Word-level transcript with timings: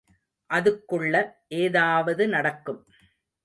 அதுக்குள்ள 0.49 1.13
ஏதாவது 1.57 2.27
நடக்கும். 2.27 2.81